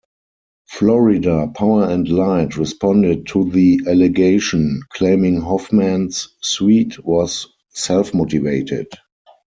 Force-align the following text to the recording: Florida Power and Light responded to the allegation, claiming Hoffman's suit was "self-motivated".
Florida 0.65 1.51
Power 1.55 1.87
and 1.87 2.09
Light 2.09 2.57
responded 2.57 3.27
to 3.27 3.47
the 3.51 3.81
allegation, 3.87 4.81
claiming 4.89 5.39
Hoffman's 5.41 6.27
suit 6.41 6.97
was 7.05 7.45
"self-motivated". 7.69 8.87